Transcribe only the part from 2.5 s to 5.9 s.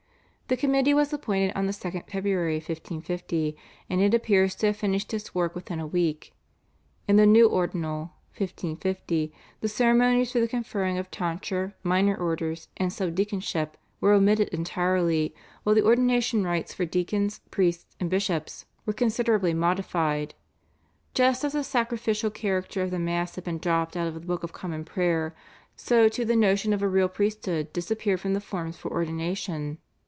1550, and it appears to have finished its work within a